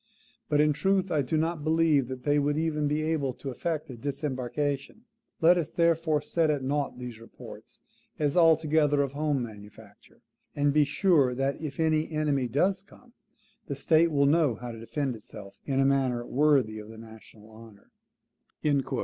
BUT 0.49 0.59
IN 0.59 0.73
TRUTH 0.73 1.11
I 1.11 1.21
DO 1.21 1.37
NOT 1.37 1.63
BELIEVE 1.63 2.07
THAT 2.07 2.23
THEY 2.23 2.39
WOULD 2.39 2.57
EVEN 2.57 2.87
BE 2.87 3.03
ABLE 3.03 3.33
TO 3.35 3.51
EFFECT 3.51 3.87
A 3.91 3.97
DISEMBARKATION. 3.97 5.01
LET 5.41 5.59
US, 5.59 5.69
THEREFORE, 5.69 6.21
SET 6.23 6.49
AT 6.49 6.63
NOUGHT 6.63 6.97
THESE 6.97 7.19
REPORTS 7.19 7.81
AS 8.17 8.35
ALTOGETHER 8.35 8.99
OF 9.03 9.11
HOME 9.11 9.43
MANUFACTURE; 9.43 10.21
AND 10.55 10.73
BE 10.73 10.85
SURE 10.85 11.35
THAT 11.35 11.61
IF 11.61 11.79
ANY 11.79 12.09
ENEMY 12.11 12.47
DOES 12.47 12.81
COME, 12.81 13.13
THE 13.67 13.75
STATE 13.75 14.09
WILL 14.09 14.25
KNOW 14.25 14.55
HOW 14.55 14.71
TO 14.71 14.79
DEFEND 14.79 15.15
ITSELF 15.17 15.53
IN 15.67 15.79
A 15.79 15.85
MANNER 15.85 16.25
WORTHY 16.25 16.79
OF 16.79 16.89
THE 16.89 16.97
NATIONAL 16.97 17.51
HONOUR." 17.55 17.91